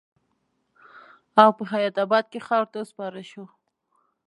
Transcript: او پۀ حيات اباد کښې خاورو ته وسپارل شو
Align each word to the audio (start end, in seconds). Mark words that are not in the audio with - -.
او 1.41 1.49
پۀ 1.57 1.63
حيات 1.71 1.95
اباد 2.05 2.25
کښې 2.31 2.39
خاورو 2.47 2.71
ته 2.71 2.77
وسپارل 2.79 3.23
شو 3.31 3.43